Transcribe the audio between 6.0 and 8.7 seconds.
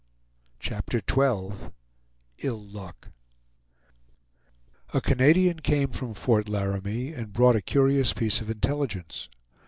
Fort Laramie, and brought a curious piece of